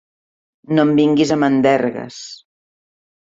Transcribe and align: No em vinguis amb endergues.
No 0.77 0.85
em 0.87 0.93
vinguis 0.99 1.33
amb 1.35 1.47
endergues. 1.49 2.19